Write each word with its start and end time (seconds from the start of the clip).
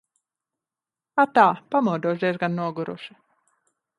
Atā! 1.23 1.43
Pamodos 1.75 2.19
diezgan 2.23 2.57
nogurusi. 2.61 3.17